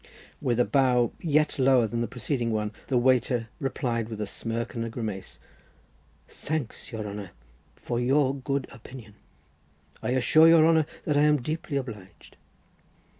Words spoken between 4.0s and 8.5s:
with a smirk and a grimace, "Thank, your honour, for your